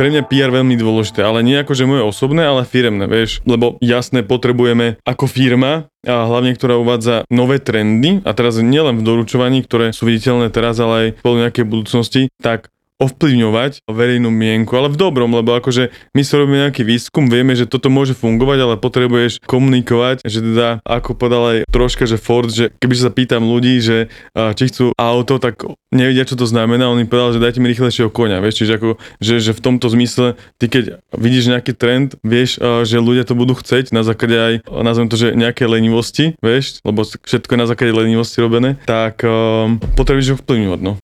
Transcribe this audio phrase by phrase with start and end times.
[0.00, 3.76] Pre mňa PR veľmi dôležité, ale nie ako že moje osobné, ale firemné, vieš, lebo
[3.84, 9.60] jasné potrebujeme ako firma a hlavne ktorá uvádza nové trendy a teraz nielen v doručovaní,
[9.60, 15.00] ktoré sú viditeľné teraz, ale aj po nejakej budúcnosti, tak ovplyvňovať verejnú mienku, ale v
[15.00, 19.40] dobrom, lebo akože my sa robíme nejaký výskum, vieme, že toto môže fungovať, ale potrebuješ
[19.48, 24.12] komunikovať, že teda, ako povedal aj troška, že Ford, že keby sa pýtam ľudí, že
[24.36, 28.12] či chcú auto, tak nevedia, čo to znamená, on im povedal, že dajte mi rýchlejšieho
[28.12, 32.60] konia, vieš, čiže ako, že, že v tomto zmysle, ty keď vidíš nejaký trend, vieš,
[32.60, 37.02] že ľudia to budú chceť na základe aj, nazvem to, že nejaké lenivosti, vieš, lebo
[37.02, 40.99] všetko je na základe lenivosti robené, tak um, potrebuješ ho vplyvňovať, no.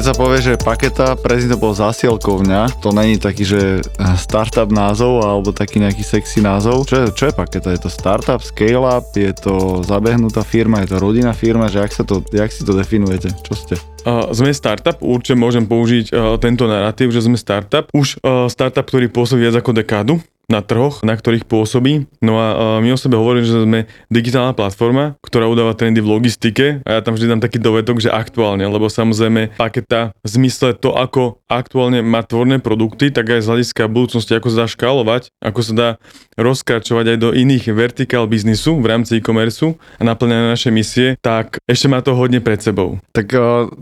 [0.00, 3.84] Keď sa povie, že paketa, prezident bol zasielkovňa, to není taký, že
[4.16, 6.88] startup názov alebo taký nejaký sexy názov.
[6.88, 7.68] Čo je, čo je paketa?
[7.68, 12.08] Je to startup, scale-up, je to zabehnutá firma, je to rodinná firma, že jak, sa
[12.08, 13.28] to, jak si to definujete?
[13.44, 13.74] Čo ste?
[14.08, 17.92] Uh, sme startup, určite môžem použiť uh, tento narratív, že sme startup.
[17.92, 20.16] Už uh, startup, ktorý pôsobí viac ako dekádu
[20.50, 22.10] na trhoch, na ktorých pôsobí.
[22.18, 26.82] No a my o sebe hovoríme, že sme digitálna platforma, ktorá udáva trendy v logistike
[26.82, 30.92] a ja tam vždy dám taký dovetok, že aktuálne, lebo samozrejme paketa v zmysle to,
[30.98, 35.60] ako aktuálne má tvorné produkty, tak aj z hľadiska budúcnosti, ako sa dá škálovať, ako
[35.62, 35.88] sa dá
[36.34, 41.86] rozkračovať aj do iných vertikál biznisu v rámci e-commerce a naplňať naše misie, tak ešte
[41.86, 42.98] má to hodne pred sebou.
[43.12, 43.30] Tak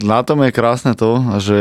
[0.02, 1.58] na tom je krásne to, že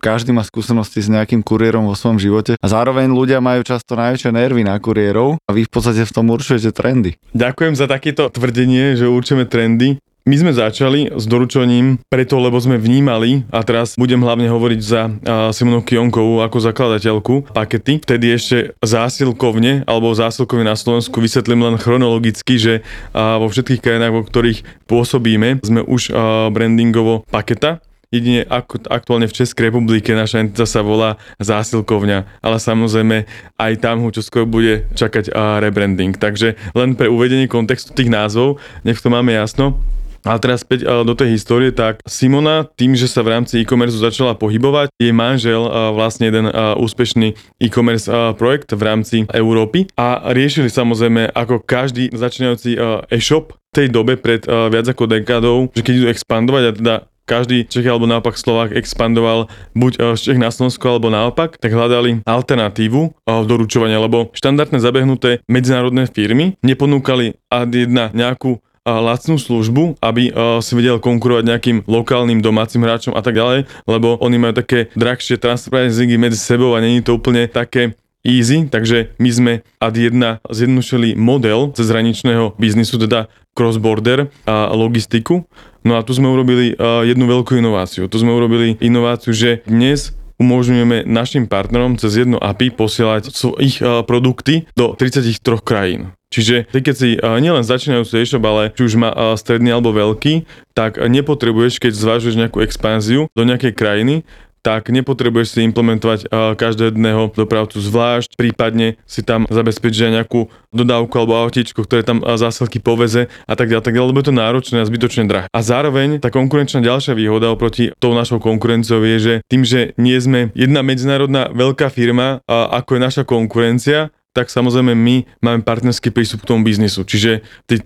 [0.00, 4.32] každý má skúsenosti s nejakým kuriérom vo svojom živote a zároveň ľudia majú často najväčšie
[4.40, 7.20] nervy na kuriérov a vy v podstate v tom určujete trendy.
[7.36, 10.00] Ďakujem za takéto tvrdenie, že určujeme trendy.
[10.28, 15.08] My sme začali s doručením preto, lebo sme vnímali, a teraz budem hlavne hovoriť za
[15.56, 22.60] Simonu Kionkovú ako zakladateľku pakety, vtedy ešte zásilkovne alebo zásilkovne na Slovensku vysvetlím len chronologicky,
[22.60, 22.74] že
[23.16, 26.12] vo všetkých krajinách, vo ktorých pôsobíme, sme už
[26.52, 27.80] brandingovo paketa,
[28.10, 28.42] Jedine
[28.90, 33.22] aktuálne v Českej republike naša entita sa volá zásilkovňa, ale samozrejme
[33.54, 35.30] aj tam ho skoro bude čakať
[35.62, 36.18] rebranding.
[36.18, 39.78] Takže len pre uvedenie kontextu tých názvov, nech to máme jasno.
[40.26, 44.34] Ale teraz späť do tej histórie, tak Simona tým, že sa v rámci e-commerce začala
[44.34, 46.50] pohybovať, jej manžel vlastne jeden
[46.82, 52.74] úspešný e-commerce projekt v rámci Európy a riešili samozrejme ako každý začínajúci
[53.06, 56.94] e-shop v tej dobe pred viac ako dekádou, že keď idú expandovať a teda
[57.30, 59.46] každý Čech alebo naopak Slovák expandoval
[59.78, 63.12] buď eh, z Čech na Slovensko alebo naopak, tak hľadali alternatívu eh,
[63.46, 70.72] doručovania, lebo štandardné zabehnuté medzinárodné firmy neponúkali ad jedna nejakú eh, lacnú službu, aby si
[70.74, 76.18] vedel konkurovať nejakým lokálnym domácim hráčom a tak ďalej, lebo oni majú také drahšie transparencingy
[76.18, 81.72] medzi sebou a není to úplne také easy, takže my sme ad jedna zjednodušili model
[81.72, 85.44] cezhraničného biznisu, teda cross-border a logistiku.
[85.80, 88.04] No a tu sme urobili jednu veľkú inováciu.
[88.04, 93.28] Tu sme urobili inováciu, že dnes umožňujeme našim partnerom cez jedno API posielať
[93.60, 96.16] ich produkty do 33 krajín.
[96.30, 100.96] Čiže ty keď si nielen začínajúci e-shop, ale či už má stredný alebo veľký, tak
[100.96, 104.22] nepotrebuješ, keď zvážuješ nejakú expanziu do nejakej krajiny,
[104.60, 111.40] tak nepotrebuješ si implementovať každého jedného dopravcu zvlášť, prípadne si tam zabezpečiť nejakú dodávku alebo
[111.40, 114.86] autičko, ktoré tam zásilky poveze a tak ďalej, tak ďalej, lebo je to náročné a
[114.86, 115.46] zbytočne drahé.
[115.50, 120.14] A zároveň tá konkurenčná ďalšia výhoda oproti tou našou konkurenciou je, že tým, že nie
[120.20, 126.46] sme jedna medzinárodná veľká firma, ako je naša konkurencia, tak samozrejme my máme partnerský prístup
[126.46, 127.02] k tomu biznisu.
[127.02, 127.82] Čiže v tých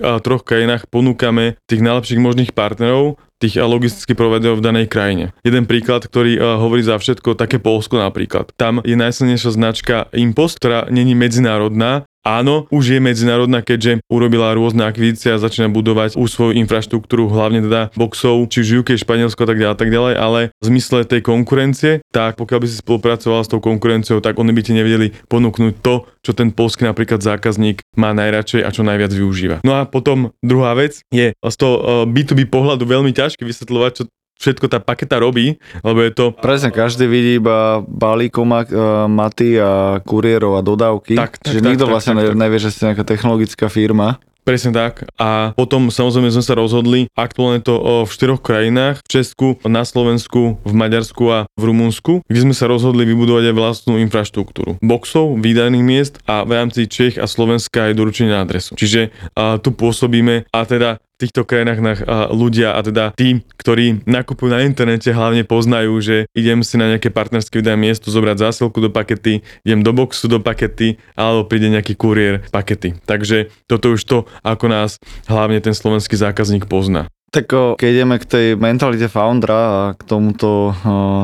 [0.40, 5.36] krajinách ponúkame tých najlepších možných partnerov, tých logistických providerov v danej krajine.
[5.44, 8.48] Jeden príklad, ktorý hovorí za všetko, také Polsko napríklad.
[8.56, 14.88] Tam je najsilnejšia značka Impost, ktorá není medzinárodná, Áno, už je medzinárodná, keďže urobila rôzne
[14.88, 19.48] akvizície a začína budovať už svoju infraštruktúru, hlavne teda boxov, či už UK, Španielsko a
[19.52, 23.52] tak ďalej, tak ďalej, ale v zmysle tej konkurencie, tak pokiaľ by si spolupracoval s
[23.52, 28.16] tou konkurenciou, tak oni by ti nevedeli ponúknuť to, čo ten polský napríklad zákazník má
[28.16, 29.56] najradšej a čo najviac využíva.
[29.60, 34.02] No a potom druhá vec je z toho B2B eh, pohľadu veľmi ťažké vysvetľovať, čo
[34.44, 36.24] všetko tá paketa robí, lebo je to...
[36.36, 41.16] Presne, každý vidí iba balíkomak, uh, maty a kuriérov a dodávky.
[41.16, 42.40] Tak, tak, Čiže tak, nikto tak, vlastne tak, ne- tak.
[42.44, 44.20] nevie, že ste nejaká technologická firma.
[44.44, 45.08] Presne tak.
[45.16, 50.60] A potom samozrejme sme sa rozhodli, aktuálne to v štyroch krajinách, v Česku, na Slovensku,
[50.60, 54.76] v Maďarsku a v Rumunsku, kde sme sa rozhodli vybudovať aj vlastnú infraštruktúru.
[54.84, 58.76] Boxov, výdajných miest a v rámci Čech a Slovenska aj doručenie na adresu.
[58.76, 63.46] Čiže a, tu pôsobíme a teda v týchto krajinách na, a, ľudia a teda tí,
[63.54, 68.50] ktorí nakupujú na internete, hlavne poznajú, že idem si na nejaké partnerské výdané miesto zobrať
[68.50, 72.98] zásilku do pakety, idem do boxu do pakety, alebo príde nejaký kuriér pakety.
[73.06, 74.98] Takže toto už to, ako nás
[75.30, 77.06] hlavne ten slovenský zákazník pozná.
[77.34, 80.72] Tak o, keď ideme k tej mentalite foundera a k tomuto o,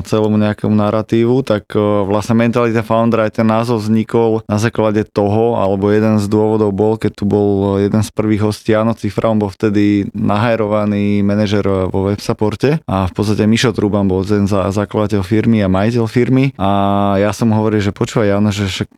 [0.03, 5.55] celému nejakému narratívu, tak o, vlastne mentalita foundera aj ten názov vznikol na základe toho,
[5.55, 9.39] alebo jeden z dôvodov bol, keď tu bol jeden z prvých hostí, Jano Cifra, on
[9.39, 15.23] bol vtedy nahajrovaný manažer vo websupporte a v podstate Mišo Truban bol ten za, zakladateľ
[15.23, 16.59] firmy a majiteľ firmy.
[16.59, 18.91] A ja som hovoril, že počúvaj Jano, že však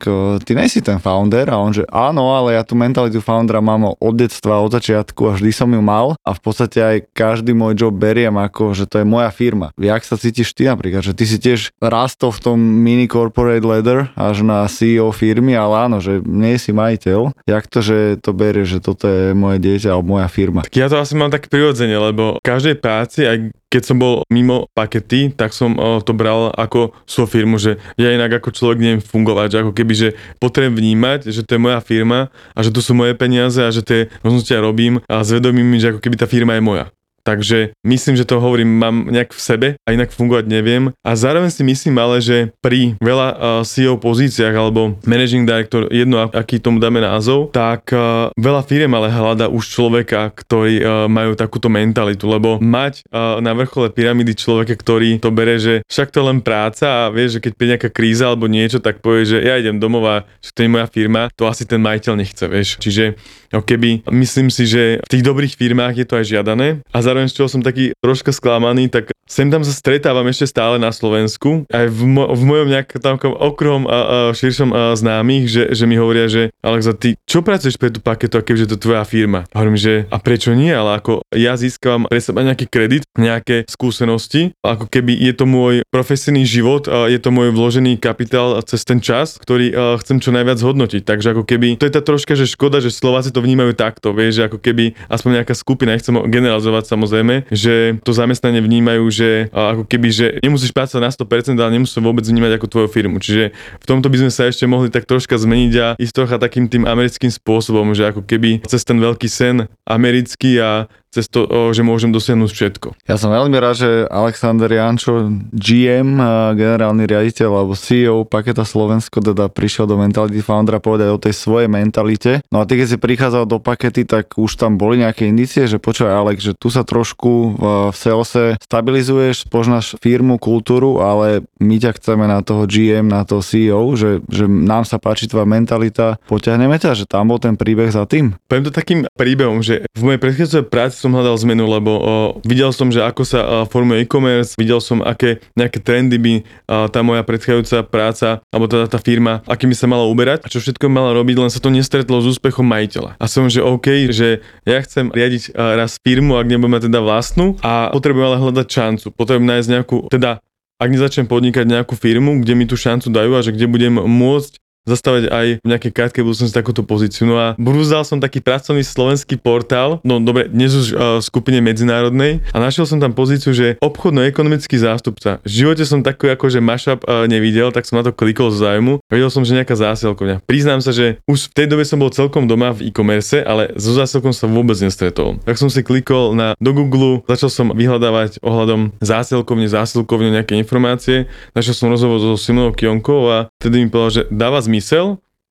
[0.49, 1.45] ty nejsi ten founder?
[1.53, 5.37] A on, že áno, ale ja tú mentalitu foundera mám od detstva, od začiatku a
[5.37, 6.17] vždy som ju mal.
[6.25, 9.75] A v podstate aj každý môj job beriem ako, že to je moja firma.
[9.75, 14.13] Jak sa cítiš ty napríklad, že ty si tiež rastol v tom mini corporate ladder
[14.15, 17.35] až na CEO firmy, ale áno, že nie si majiteľ.
[17.43, 20.63] Jak to, že to berieš, že toto je moje dieťa alebo moja firma?
[20.63, 23.37] Tak ja to asi mám tak prirodzene, lebo v každej práci, aj
[23.73, 28.13] keď som bol mimo pakety, tak som o, to bral ako svoju firmu, že ja
[28.13, 31.81] inak ako človek neviem fungovať, že ako keby, že potrebujem vnímať, že to je moja
[31.81, 35.89] firma a že to sú moje peniaze a že tie rozhodnutia robím a zvedomím, že
[35.89, 36.85] ako keby tá firma je moja.
[37.23, 40.91] Takže myslím, že to hovorím, mám nejak v sebe a inak fungovať neviem.
[41.07, 46.27] A zároveň si myslím ale, že pri veľa uh, CEO pozíciách alebo managing director, jedno
[46.27, 51.07] ak- aký tomu dáme názov, tak uh, veľa firiem ale hľada už človeka, ktorí uh,
[51.07, 56.19] majú takúto mentalitu, lebo mať na vrchole pyramidy človeka, ktorý to bere, že však to
[56.19, 59.37] je len práca a vieš, že keď príde nejaká kríza alebo niečo, tak povie, že
[59.39, 62.81] ja idem domov a že to je moja firma, to asi ten majiteľ nechce, vieš.
[62.81, 63.15] Čiže
[63.53, 67.33] keby, myslím si, že v tých dobrých firmách je to aj žiadané a zároveň z
[67.37, 71.89] čoho som taký troška sklamaný, tak sem tam sa stretávam ešte stále na Slovensku, aj
[71.89, 76.29] v, mo- v mojom nejakom okruhom a, a širšom a známych, že, že mi hovoria,
[76.29, 79.49] že Alexa, ty čo pracuješ pre tú paketu, a keďže to tvoja firma?
[79.49, 83.65] A hovorím, že a prečo nie, ale ako ja získavam pre seba nejaký kredit, nejaké
[83.65, 88.85] skúsenosti, ako keby je to môj profesijný život, a je to môj vložený kapitál cez
[88.85, 91.01] ten čas, ktorý a, chcem čo najviac hodnotiť.
[91.01, 94.43] Takže ako keby, to je tá troška, že škoda, že Slováci to vnímajú takto, vieš,
[94.43, 99.77] že ako keby aspoň nejaká skupina, nechcem generalizovať samozrejme, že to zamestnanie vnímajú, že a,
[99.77, 103.17] ako keby, že nemusíš pracovať na 100%, ale nemusíš vôbec vnímať ako tvoju firmu.
[103.19, 106.67] Čiže v tomto by sme sa ešte mohli tak troška zmeniť a ísť trocha takým
[106.67, 111.85] tým americkým spôsobom, že ako keby cez ten veľký sen americký a cez to, že
[111.85, 112.87] môžem dosiahnuť všetko.
[113.05, 116.17] Ja som veľmi rád, že Alexander Jančo, GM,
[116.57, 121.69] generálny riaditeľ alebo CEO Paketa Slovensko, teda prišiel do Mentality Foundera povedať o tej svojej
[121.69, 122.41] mentalite.
[122.49, 125.77] No a ty, keď si prichádzal do Pakety, tak už tam boli nejaké indície, že
[125.77, 127.63] počúvaj Alex, že tu sa trošku v,
[127.93, 133.93] salese stabilizuješ, poznáš firmu, kultúru, ale my ťa chceme na toho GM, na toho CEO,
[133.93, 138.09] že, že nám sa páči tvoja mentalita, potiahneme ťa, že tam bol ten príbeh za
[138.09, 138.33] tým.
[138.49, 142.01] Poviem to takým príbehom, že v mojej predchádzajúcej práci som hľadal zmenu, lebo o,
[142.47, 146.43] videl som, že ako sa o, formuje e-commerce, videl som, aké nejaké trendy by o,
[146.87, 150.87] tá moja predchádzajúca práca, alebo teda tá firma, akými sa mala uberať a čo všetko
[150.87, 153.19] mala robiť, len sa to nestretlo s úspechom majiteľa.
[153.19, 157.03] A som, že OK, že ja chcem riadiť o, raz firmu, ak nebudem mať teda
[157.03, 159.07] vlastnú a potrebujem ale hľadať šancu.
[159.11, 160.39] Potrebujem nájsť nejakú, teda
[160.81, 164.62] ak nezačnem podnikať nejakú firmu, kde mi tú šancu dajú a že kde budem môcť
[164.83, 167.23] zastavať aj v nejakej krátkej budúcnosti takúto pozíciu.
[167.23, 172.43] No a brúzal som taký pracovný slovenský portál, no dobre, dnes už uh, skupine medzinárodnej
[172.51, 175.39] a našiel som tam pozíciu, že obchodno-ekonomický zástupca.
[175.47, 178.99] V živote som taký akože mashup uh, nevidel, tak som na to klikol z zájmu.
[179.07, 180.43] Videl som, že nejaká zásielkovňa.
[180.43, 183.95] Priznám sa, že už v tej dobe som bol celkom doma v e-commerce, ale so
[183.95, 185.39] zásielkom som vôbec nestretol.
[185.47, 191.31] Tak som si klikol na, do Google, začal som vyhľadávať ohľadom zásielkovne, zásielkovne nejaké informácie.
[191.55, 194.72] Našiel som rozhovor so Simonou Kionkou a vtedy mi povedal, že dáva zmysel,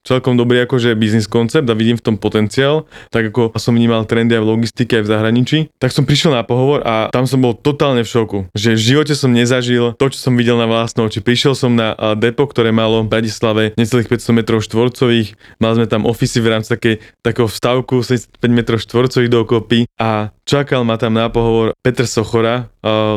[0.03, 4.35] celkom dobrý akože biznis koncept a vidím v tom potenciál, tak ako som vnímal trendy
[4.35, 7.55] aj v logistike, aj v zahraničí, tak som prišiel na pohovor a tam som bol
[7.55, 11.23] totálne v šoku, že v živote som nezažil to, čo som videl na vlastné oči.
[11.23, 15.29] Prišiel som na depo, ktoré malo v Bratislave necelých 500 m štvorcových,
[15.63, 20.83] mali sme tam ofisy v rámci takej, takého vstavku 75 m štvorcových dokopy a Čakal
[20.83, 22.67] ma tam na pohovor Petr Sochora,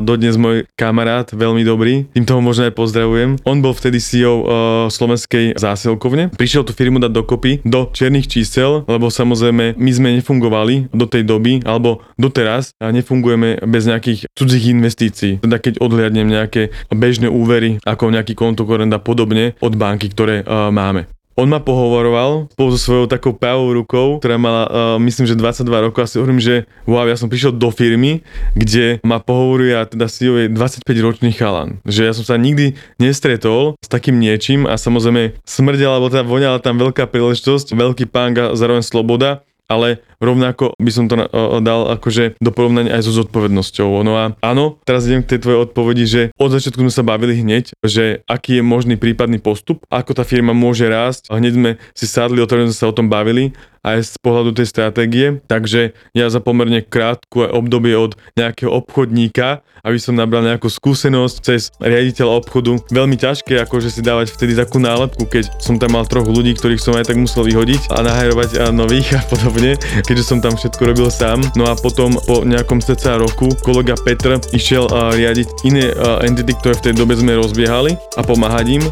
[0.05, 3.41] dodnes môj kamarát, veľmi dobrý, týmto ho možno aj pozdravujem.
[3.49, 4.45] On bol vtedy CEO uh,
[4.93, 6.29] slovenskej zásilkovne.
[6.37, 11.25] Prišiel tú firmu dať dokopy do čiernych čísel, lebo samozrejme my sme nefungovali do tej
[11.25, 15.41] doby, alebo doteraz a nefungujeme bez nejakých cudzích investícií.
[15.41, 20.69] Teda keď odhliadnem nejaké bežné úvery, ako nejaký kontokorent a podobne od banky, ktoré uh,
[20.69, 21.09] máme.
[21.35, 25.67] On ma pohovoroval spolu so svojou takou pravou rukou, ktorá mala, uh, myslím, že 22
[25.91, 28.23] rokov a si hovorím, že wow, ja som prišiel do firmy,
[28.55, 31.83] kde ma pohovoruje teda CEO je 25 ročný chalan.
[31.83, 36.63] Že ja som sa nikdy nestretol s takým niečím a samozrejme smrdela, alebo teda voňala
[36.63, 41.17] tam veľká príležitosť, veľký pán a zároveň sloboda ale rovnako by som to
[41.61, 44.01] dal akože do porovnania aj so zodpovednosťou.
[44.05, 47.41] No a áno, teraz idem k tej tvojej odpovedi, že od začiatku sme sa bavili
[47.41, 51.29] hneď, že aký je možný prípadný postup, ako tá firma môže rásť.
[51.29, 53.53] A hneď sme si sadli, o tom sme sa o tom bavili
[53.85, 55.27] aj z pohľadu tej stratégie.
[55.45, 61.69] Takže ja za pomerne krátku obdobie od nejakého obchodníka, aby som nabral nejakú skúsenosť cez
[61.77, 66.25] riaditeľa obchodu, veľmi ťažké akože si dávať vtedy takú nálepku, keď som tam mal troch
[66.25, 70.57] ľudí, ktorých som aj tak musel vyhodiť a nahajrovať nových a podobne, keďže som tam
[70.57, 71.45] všetko robil sám.
[71.53, 75.93] No a potom po nejakom cca roku kolega Petr išiel riadiť iné
[76.25, 78.83] entity, ktoré v tej dobe sme rozbiehali a pomáhať im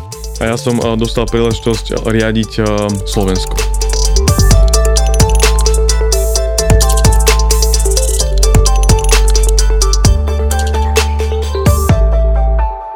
[0.45, 2.51] a ja som dostal príležitosť riadiť
[3.09, 3.57] Slovensko.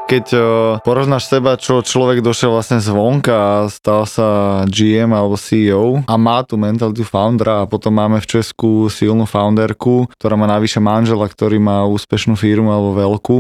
[0.08, 0.26] Keď
[0.88, 4.28] porovnáš seba, čo človek došiel vlastne zvonka a stal sa
[4.64, 10.08] GM alebo CEO a má tu mentalitu foundera a potom máme v Česku silnú founderku,
[10.16, 13.38] ktorá má navyše manžela, ktorý má úspešnú firmu alebo veľkú,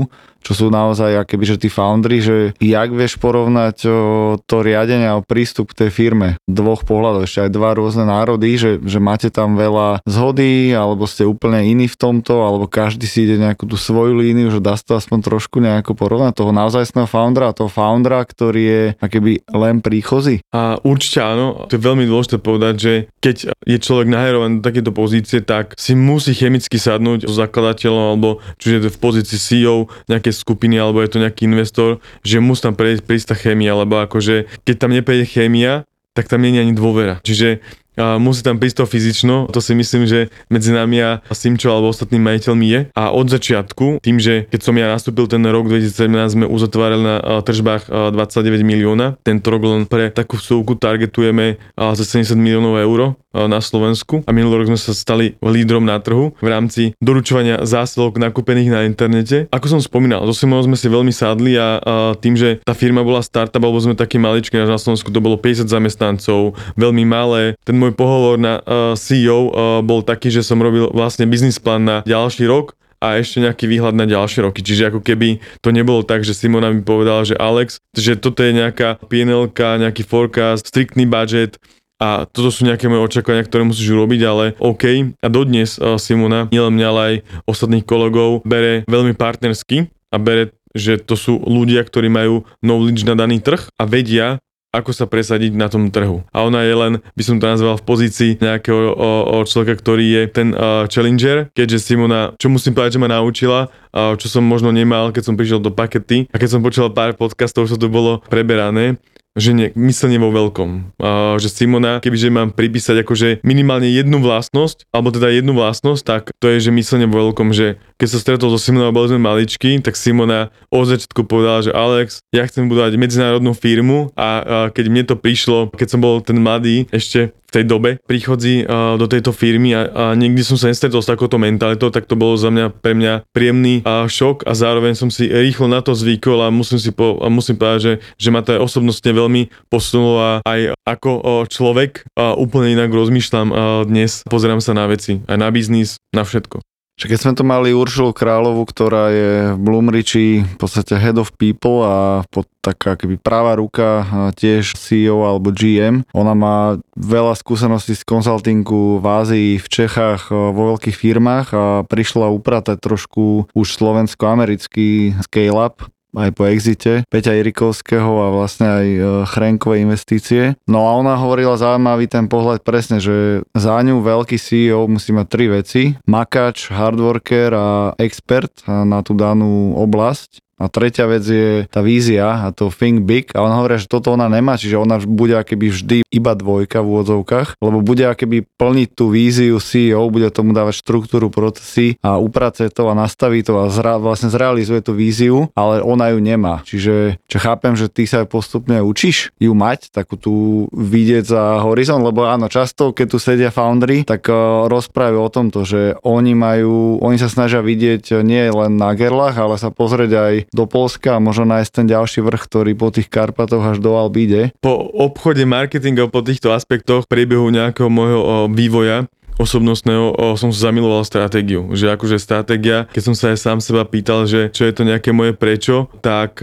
[0.47, 3.91] čo sú naozaj akéby, že tí foundry, že jak vieš porovnať o,
[4.39, 8.79] to riadenie a prístup k tej firme dvoch pohľadov, ešte aj dva rôzne národy, že,
[8.79, 13.35] že máte tam veľa zhody, alebo ste úplne iní v tomto, alebo každý si ide
[13.35, 17.51] nejakú tú svoju líniu, že dá sa to aspoň trošku nejako porovnať toho naozajstného foundera
[17.51, 20.39] a toho foundera, ktorý je akéby len príchozí.
[20.55, 24.95] A určite áno, to je veľmi dôležité povedať, že keď je človek naherovaný do takéto
[24.95, 30.77] pozície, tak si musí chemicky sadnúť so zakladateľom, alebo čiže v pozícii CEO nejaké skupiny
[30.77, 34.75] alebo je to nejaký investor, že musí tam prejsť, prísť tá chémia, lebo akože keď
[34.77, 37.21] tam neprejde chémia, tak tam nie je ani dôvera.
[37.21, 37.61] Čiže
[37.97, 41.89] a musí tam prísť to fyzično, to si myslím, že medzi nami a Simčo alebo
[41.91, 42.79] ostatnými majiteľmi je.
[42.93, 47.15] A od začiatku, tým, že keď som ja nastúpil ten rok 2017, sme uzatvárali na
[47.41, 49.17] tržbách 29 milióna.
[49.25, 54.65] Tento rok len pre takú súku targetujeme za 70 miliónov eur na Slovensku a minulý
[54.65, 59.45] rok sme sa stali lídrom na trhu v rámci doručovania zásilok nakúpených na internete.
[59.53, 63.05] Ako som spomínal, so Simonom sme si veľmi sadli a, a tým, že tá firma
[63.05, 67.53] bola startup, alebo sme takí maličkí, na Slovensku to bolo 50 zamestnancov, veľmi malé.
[67.61, 69.51] Ten môj pohovor na uh, CEO uh,
[69.83, 73.93] bol taký, že som robil vlastne biznis plán na ďalší rok a ešte nejaký výhľad
[73.93, 74.65] na ďalšie roky.
[74.65, 78.57] Čiže ako keby to nebolo tak, že Simona mi povedala, že Alex, že toto je
[78.57, 81.61] nejaká PNL, nejaký forecast, striktný budget,
[81.97, 85.17] a toto sú nejaké moje očakávania, ktoré musíš urobiť, ale OK.
[85.17, 87.15] A dodnes uh, Simona, nielen mňa, ale aj
[87.49, 93.17] ostatných kolegov, bere veľmi partnersky a bere, že to sú ľudia, ktorí majú knowledge na
[93.17, 94.37] daný trh a vedia,
[94.75, 96.27] ako sa presadiť na tom trhu.
[96.35, 99.09] A ona je len, by som to nazval, v pozícii nejakého o,
[99.39, 103.71] o človeka, ktorý je ten uh, challenger, keďže Simona, čo musím povedať, že ma naučila,
[103.71, 107.15] uh, čo som možno nemal, keď som prišiel do pakety a keď som počul pár
[107.15, 108.99] podcastov, čo to bolo preberané,
[109.37, 110.97] že ne, myslenie vo veľkom.
[110.97, 116.23] A, že Simona, kebyže mám pripísať akože minimálne jednu vlastnosť, alebo teda jednu vlastnosť, tak
[116.41, 119.21] to je, že myslenie vo veľkom, že keď sa stretol so Simonou a boli sme
[119.21, 124.57] maličky, tak Simona od začiatku povedala, že Alex, ja chcem budovať medzinárodnú firmu a, a
[124.73, 128.99] keď mne to prišlo, keď som bol ten mladý ešte v tej dobe prichodzi uh,
[128.99, 132.35] do tejto firmy a, a nikdy som sa nestretol s takouto mentalitou, tak to bolo
[132.35, 136.43] za mňa pre mňa príjemný uh, šok a zároveň som si rýchlo na to zvykol
[136.43, 139.26] a musím si po, a musím povedať, že, že ma to aj osobnostne veľmi
[139.67, 143.49] posunulo a aj ako človek uh, úplne inak rozmýšľam
[143.85, 146.63] dnes, pozerám sa na veci, aj na biznis, na všetko.
[146.97, 151.29] Čiže keď sme tu mali Uršulu Královu, ktorá je v Bloomrichi v podstate head of
[151.37, 154.01] people a pod taká keby práva ruka
[154.33, 156.01] tiež CEO alebo GM.
[156.17, 156.57] Ona má
[156.97, 163.53] veľa skúseností z konzultingu v Ázii, v Čechách, vo veľkých firmách a prišla upratať trošku
[163.53, 165.85] už slovensko-americký scale-up
[166.17, 170.57] aj po exite Peťa Irikovského a vlastne aj e, Chrenkové investície.
[170.65, 175.27] No a ona hovorila zaujímavý ten pohľad presne, že za ňu veľký CEO musí mať
[175.29, 175.81] tri veci.
[176.09, 177.69] Makač, hardworker a
[178.01, 183.29] expert na tú danú oblasť A tretia vec je tá vízia a to think big
[183.37, 186.89] a on hovorí, že toto ona nemá, čiže ona bude akéby vždy iba dvojka v
[186.97, 192.73] úvodzovkách, lebo bude akéby plniť tú víziu CEO, bude tomu dávať štruktúru procesy a upracuje
[192.73, 196.65] to a nastaví to a zra, vlastne zrealizuje tú víziu, ale ona ju nemá.
[196.65, 200.35] Čiže čo chápem, že ty sa postupne učíš ju mať, takú tú
[200.73, 205.59] vidieť za horizont, lebo áno, často keď tu sedia foundry, tak uh, rozprávajú o tomto,
[205.69, 210.33] že oni majú, oni sa snažia vidieť nie len na gerlach, ale sa pozrieť aj
[210.51, 214.15] do Polska a možno nájsť ten ďalší vrch, ktorý po tých Karpatoch až do Alp
[214.19, 214.51] ide.
[214.59, 221.69] Po obchode marketingu, po týchto aspektoch priebehu nejakého môjho vývoja, osobnostného o, som zamiloval stratégiu.
[221.69, 225.13] Že akože stratégia, keď som sa aj sám seba pýtal, že čo je to nejaké
[225.13, 226.41] moje prečo, tak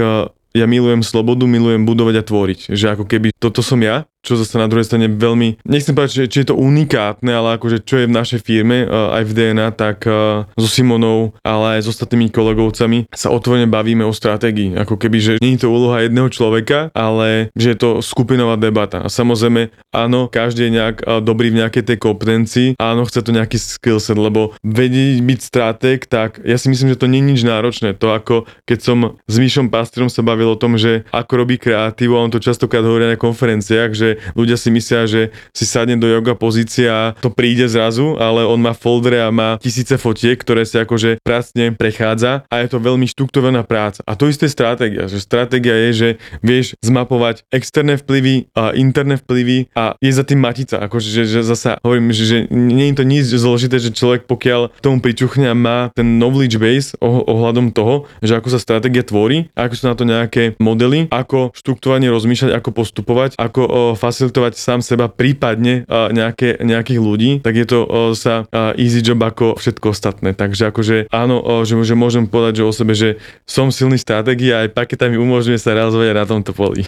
[0.55, 2.61] ja milujem slobodu, milujem budovať a tvoriť.
[2.71, 6.43] Že ako keby toto som ja čo zase na druhej strane veľmi, nechcem povedať, či
[6.43, 10.09] je to unikátne, ale akože čo je v našej firme, aj v DNA, tak
[10.57, 14.81] so Simonou, ale aj s ostatnými kolegovcami sa otvorene bavíme o stratégii.
[14.81, 19.05] Ako keby, že nie je to úloha jedného človeka, ale že je to skupinová debata.
[19.05, 23.61] A samozrejme, áno, každý je nejak dobrý v nejakej tej kompetencii, áno, chce to nejaký
[23.61, 27.93] skillset, lebo vedieť byť stratég, tak ja si myslím, že to nie je nič náročné.
[28.01, 32.17] To ako keď som s Míšom Pastrom sa bavil o tom, že ako robí kreatívu,
[32.17, 36.07] a on to častokrát hovorí na konferenciách, že ľudia si myslia, že si sadne do
[36.07, 40.65] yoga pozícia a to príde zrazu, ale on má foldre a má tisíce fotiek, ktoré
[40.69, 44.01] si akože pracne prechádza a je to veľmi štruktúrovaná práca.
[44.05, 46.09] A to isté stratégia, že stratégia je, že
[46.45, 50.81] vieš zmapovať externé vplyvy a interné vplyvy a je za tým matica.
[50.85, 54.81] Akože, že, že zasa hovorím, že, že nie je to nič zložité, že človek pokiaľ
[54.81, 59.49] tomu pričuchne a má ten knowledge base oh, ohľadom toho, že ako sa stratégia tvorí,
[59.57, 65.09] ako sú na to nejaké modely, ako štruktúrne rozmýšľať, ako postupovať, ako facilitovať sám seba,
[65.09, 67.79] prípadne nejaké, nejakých ľudí, tak je to
[68.13, 68.45] sa
[68.77, 70.37] easy job ako všetko ostatné.
[70.37, 73.17] Takže akože áno, že, že môžem povedať, že o sebe, že
[73.49, 76.85] som silný stratégii a aj paketa umožňuje sa realizovať na tomto poli.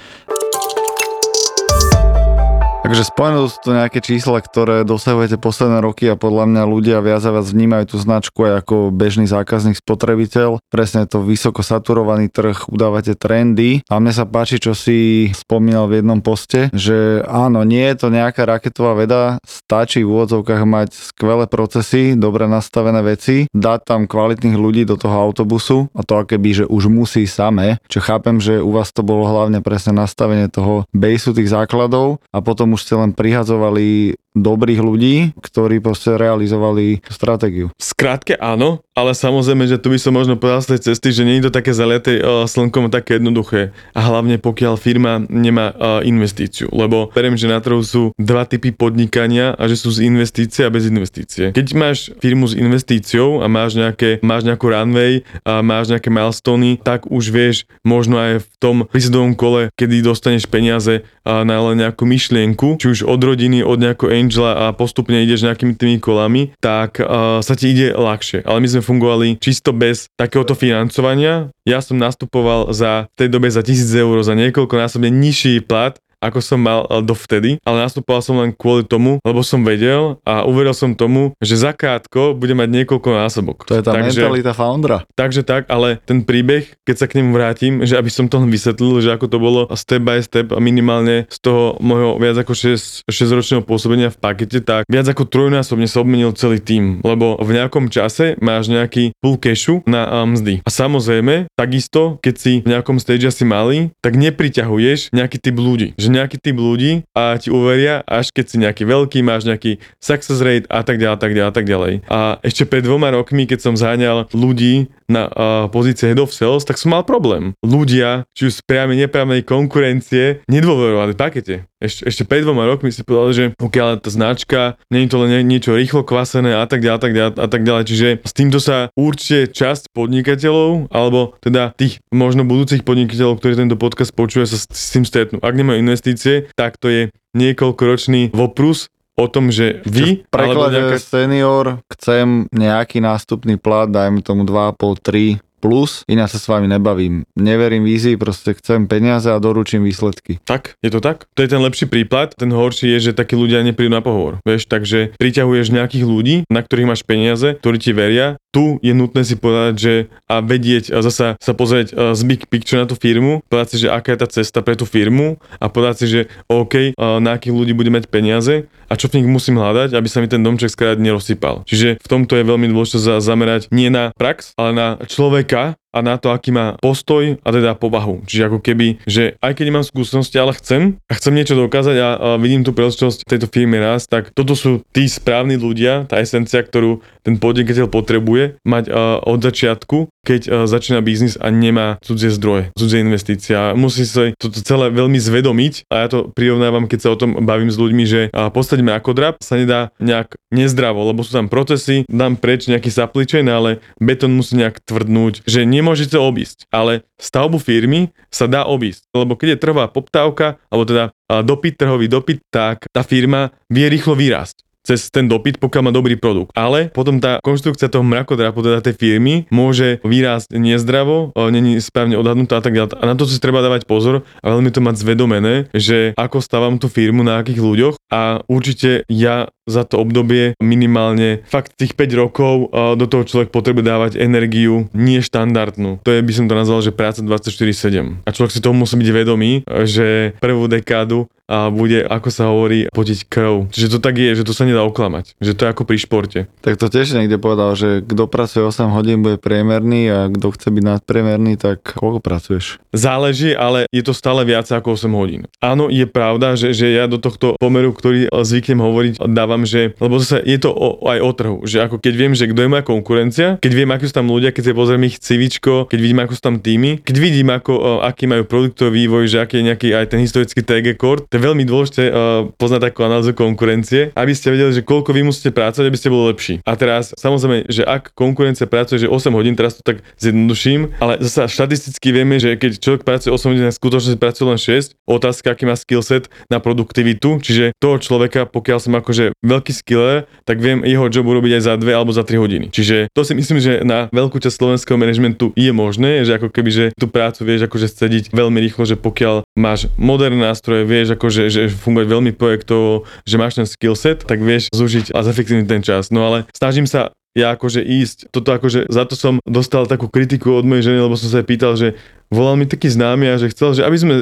[2.87, 7.19] Takže spomenul sú to nejaké čísla, ktoré dosahujete posledné roky a podľa mňa ľudia viac
[7.27, 10.63] a viac vnímajú tú značku aj ako bežný zákazník, spotrebiteľ.
[10.71, 15.99] Presne to vysoko saturovaný trh, udávate trendy a mne sa páči, čo si spomínal v
[15.99, 21.51] jednom poste, že áno, nie je to nejaká raketová veda, stačí v úvodzovkách mať skvelé
[21.51, 26.65] procesy, dobre nastavené veci, dať tam kvalitných ľudí do toho autobusu a to akéby, že
[26.71, 31.35] už musí samé, čo chápem, že u vás to bolo hlavne presne nastavenie toho baseu
[31.35, 37.73] tých základov a potom už ste len prihadzovali dobrých ľudí, ktorí proste realizovali stratégiu.
[37.81, 41.41] Skrátke áno, ale samozrejme, že tu by som možno povedal z tej cesty, že nie
[41.41, 43.77] je to také zaliaté uh, slnkom také jednoduché.
[43.93, 46.73] A hlavne pokiaľ firma nemá uh, investíciu.
[46.73, 50.73] Lebo verím, že na trhu sú dva typy podnikania a že sú z investície a
[50.73, 51.53] bez investície.
[51.53, 56.81] Keď máš firmu s investíciou a máš, nejaké, máš nejakú runway a máš nejaké milestony,
[56.81, 61.85] tak už vieš možno aj v tom prísadovom kole, kedy dostaneš peniaze uh, na len
[61.85, 66.51] nejakú myšlienku, či už od rodiny, od nejakého Angela a postupne ideš nejakými tými kolami,
[66.59, 68.43] tak uh, sa ti ide ľahšie.
[68.43, 71.55] Ale my sme fungovali čisto bez takéhoto financovania.
[71.63, 75.95] Ja som nastupoval za v tej dobe za 1000 eur za niekoľko násobne nižší plat
[76.21, 80.45] ako som mal eh, dovtedy, ale nastupoval som len kvôli tomu, lebo som vedel a
[80.49, 83.59] uveril som tomu, že zakrátko bude mať niekoľko násobok.
[83.69, 85.05] To je tá takže, mentalita foundera.
[85.15, 88.51] Takže tak, ale ten príbeh, keď sa k nemu vrátim, že aby som to len
[88.51, 92.53] vysvetlil, že ako to bolo step by step a minimálne z toho môjho viac ako
[92.57, 97.39] 6, 6 ročného pôsobenia v pakete, tak viac ako trojnásobne sa obmenil celý tým, lebo
[97.41, 100.55] v nejakom čase máš nejaký full cashu na eh, mzdy.
[100.65, 105.95] A samozrejme, takisto, keď si v nejakom stage asi malý, tak nepriťahuješ nejaký typ ľudí.
[105.99, 110.39] Že nejaký typ ľudí a ti uveria, až keď si nejaký veľký, máš nejaký success
[110.43, 111.93] rate a tak ďalej, tak ďalej, tak ďalej.
[112.11, 116.67] A ešte pred dvoma rokmi, keď som zháňal ľudí na uh, pozície head of sales,
[116.67, 117.55] tak som mal problém.
[117.63, 121.71] Ľudia, či už z priamej, nepriamej konkurencie, nedôverovali pakete.
[121.77, 125.77] Ešte, ešte pred dvoma rokmi si povedal, že pokiaľ tá značka, je to len niečo
[125.77, 127.85] rýchlo kvasené a tak ďalej, a tak ďalej, a tak ďalej.
[127.85, 133.77] Čiže s týmto sa určite časť podnikateľov, alebo teda tých možno budúcich podnikateľov, ktorí tento
[133.77, 135.37] podcast počuje, sa s tým stretnú.
[135.45, 140.29] Ak nemajú investície, tak to je niekoľkoročný voprus, o tom, že vy...
[140.29, 141.01] V preklade nejaká...
[141.01, 147.25] senior chcem nejaký nástupný plat, dajme tomu 2,5, 3 plus, iná sa s vami nebavím.
[147.37, 150.39] Neverím vízii, proste chcem peniaze a doručím výsledky.
[150.45, 151.27] Tak, je to tak?
[151.35, 152.37] To je ten lepší prípad.
[152.37, 154.39] Ten horší je, že takí ľudia neprídu na pohovor.
[154.45, 158.41] Vieš, takže priťahuješ nejakých ľudí, na ktorých máš peniaze, ktorí ti veria.
[158.57, 159.95] Tu je nutné si povedať, že
[160.33, 163.93] a vedieť a zasa sa pozrieť z big picture na tú firmu, povedať si, že
[163.93, 167.77] aká je tá cesta pre tú firmu a povedať si, že OK, na akých ľudí
[167.77, 170.99] bude mať peniaze a čo v nich musím hľadať, aby sa mi ten domček skrát
[170.99, 171.67] nerozsypal.
[171.67, 176.17] Čiže v tomto je veľmi dôležité zamerať nie na prax, ale na človeka, a na
[176.21, 178.25] to, aký má postoj a teda povahu.
[178.27, 182.09] Čiže ako keby, že aj keď nemám skúsenosti, ale chcem a chcem niečo dokázať a,
[182.17, 186.61] a vidím tú príležitosť tejto firmy raz, tak toto sú tí správni ľudia, tá esencia,
[186.63, 192.31] ktorú ten podnikateľ potrebuje mať uh, od začiatku, keď uh, začína biznis a nemá cudzie
[192.31, 193.75] zdroje, cudzie investícia.
[193.75, 197.73] Musí sa toto celé veľmi zvedomiť a ja to prirovnávam, keď sa o tom bavím
[197.73, 198.85] s ľuďmi, že uh, postaviť
[199.17, 202.93] drap sa nedá nejak nezdravo, lebo sú tam procesy, dám preč nejaký
[203.27, 206.67] chain, ale betón musí nejak tvrdnúť, že nemôžete obísť.
[206.73, 211.05] Ale stavbu firmy sa dá obísť, lebo keď je trhová poptávka, alebo teda
[211.45, 216.15] dopyt, trhový dopyt, tak tá firma vie rýchlo vyrásť cez ten dopyt, pokiaľ má dobrý
[216.15, 216.55] produkt.
[216.55, 222.59] Ale potom tá konštrukcia toho mrakodrapu, teda tej firmy, môže vyrásť nezdravo, není správne odhadnutá
[222.59, 223.03] a tak ďalej.
[223.03, 226.79] A na to si treba dávať pozor a veľmi to mať zvedomené, že ako stávam
[226.79, 232.23] tú firmu, na akých ľuďoch a určite ja za to obdobie minimálne fakt tých 5
[232.23, 235.99] rokov do toho človek potrebuje dávať energiu nie štandardnú.
[236.07, 238.23] To je, by som to nazval, že práca 24-7.
[238.23, 242.91] A človek si toho musí byť vedomý, že prvú dekádu a bude, ako sa hovorí,
[242.91, 243.71] potiť krv.
[243.71, 245.39] Čiže to tak je, že to sa nedá oklamať.
[245.39, 246.41] Že to je ako pri športe.
[246.61, 250.69] Tak to tiež niekde povedal, že kto pracuje 8 hodín, bude priemerný a kto chce
[250.75, 252.83] byť nadpriemerný, tak koľko pracuješ?
[252.91, 255.47] Záleží, ale je to stále viac ako 8 hodín.
[255.63, 260.19] Áno, je pravda, že, že ja do tohto pomeru, ktorý zvyknem hovoriť, dávam, že, lebo
[260.19, 262.85] zase je to o, aj o trhu, že ako keď viem, že kto je moja
[262.85, 266.33] konkurencia, keď viem, akí sú tam ľudia, keď si pozriem ich civičko, keď vidím, ako
[266.35, 270.07] sú tam týmy, keď vidím, ako, aký majú produktový vývoj, že aký je nejaký aj
[270.11, 274.73] ten historický TG to je veľmi dôležité uh, poznať takú analýzu konkurencie, aby ste vedeli,
[274.73, 276.55] že koľko vy musíte pracovať, aby ste boli lepší.
[276.65, 281.21] A teraz samozrejme, že ak konkurencia pracuje, že 8 hodín, teraz to tak zjednoduším, ale
[281.21, 285.69] zase štatisticky vieme, že keď človek pracuje 8 hodín, skutočne pracuje len 6, otázka, aký
[285.69, 291.13] má skillset na produktivitu, čiže toho človeka, pokiaľ som akože veľký skiller, tak viem jeho
[291.13, 292.67] job urobiť aj za 2 alebo za 3 hodiny.
[292.73, 296.71] Čiže to si myslím, že na veľkú časť slovenského manažmentu je možné, že ako keby,
[296.73, 301.51] že tú prácu vieš akože scediť veľmi rýchlo, že pokiaľ máš moderné nástroje, vieš akože,
[301.51, 306.15] že fungovať veľmi projektovo, že máš ten skillset, tak vieš zúžiť a zefektívniť ten čas.
[306.15, 310.55] No ale snažím sa ja akože ísť, toto akože, za to som dostal takú kritiku
[310.55, 311.99] od mojej ženy, lebo som sa jej pýtal, že
[312.31, 314.15] volal mi taký známy a že chcel, že aby sme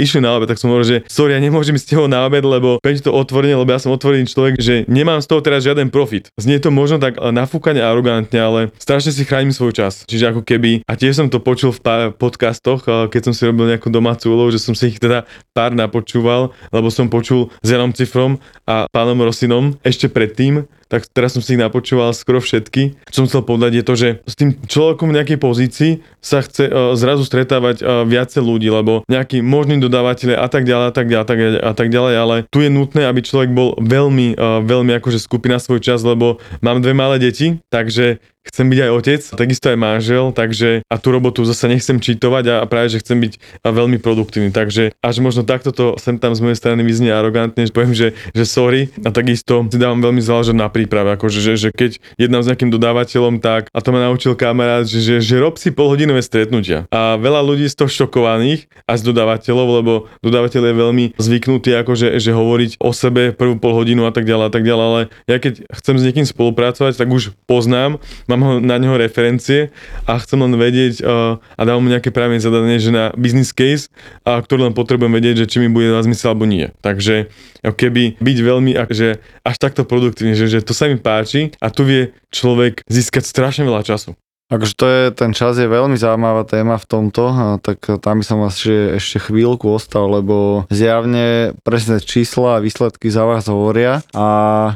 [0.00, 2.44] išli na obed, tak som hovoril, že sorry, ja nemôžem ísť s tebou na obed,
[2.44, 5.88] lebo peň to otvorene, lebo ja som otvorený človek, že nemám z toho teraz žiaden
[5.88, 6.28] profit.
[6.36, 10.04] Znie to možno tak nafúkane arogantne, ale strašne si chránim svoj čas.
[10.04, 13.70] Čiže ako keby, a tiež som to počul v pár podcastoch, keď som si robil
[13.70, 15.24] nejakú domácu úlohu, že som si ich teda
[15.56, 18.36] pár napočúval, lebo som počul s Janom Cifrom
[18.68, 22.98] a pánom Rosinom ešte predtým, tak teraz som si ich napočúval skoro všetky.
[23.14, 26.66] Čo som chcel povedať je to, že s tým človekom v nejakej pozícii sa chce
[26.66, 31.06] uh, zrazu stretávať uh, viacej ľudí, lebo nejaký možný dodávateľ a tak ďalej a tak
[31.06, 34.34] ďalej a tak ďalej, a tak ďalej ale tu je nutné, aby človek bol veľmi,
[34.34, 38.90] uh, veľmi akože skupina svoj čas, lebo mám dve malé deti, takže chcem byť aj
[38.90, 43.20] otec, takisto aj manžel, takže a tú robotu zase nechcem čítovať a, práve, že chcem
[43.20, 44.50] byť veľmi produktívny.
[44.50, 48.16] Takže až možno takto to sem tam z mojej strany vyznie arogantne, že poviem, že,
[48.32, 52.42] že sorry a takisto si dávam veľmi záležať na príprave, akože, že, že keď jednám
[52.44, 56.24] s nejakým dodávateľom, tak a to ma naučil kamarát, že, že, že rob si polhodinové
[56.24, 56.88] stretnutia.
[56.88, 59.92] A veľa ľudí z toho šokovaných a z dodávateľov, lebo
[60.24, 64.44] dodávateľ je veľmi zvyknutý akože, že hovoriť o sebe prvú pol hodinu a tak ďalej
[64.48, 68.52] a tak ďalej, ale ja keď chcem s niekým spolupracovať, tak už poznám, mám ho,
[68.62, 69.74] na neho referencie
[70.06, 73.90] a chcem len vedieť uh, a dávam mu nejaké právne zadanie, že na business case,
[74.22, 76.70] a ktorý len potrebujem vedieť, že či mi bude na zmysel alebo nie.
[76.78, 77.26] Takže
[77.66, 81.82] keby byť veľmi že až takto produktívny, že, že to sa mi páči a tu
[81.82, 84.14] vie človek získať strašne veľa času.
[84.50, 88.24] Akože to je, ten čas je veľmi zaujímavá téma v tomto, a tak tam by
[88.26, 94.02] som asi ešte chvíľku ostal, lebo zjavne presne čísla a výsledky za vás hovoria.
[94.10, 94.28] A